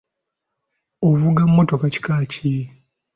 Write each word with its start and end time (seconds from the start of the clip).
Ovuga 1.07 1.41
mmotoka 1.49 1.85
kika 1.93 2.15
ki? 2.31 2.53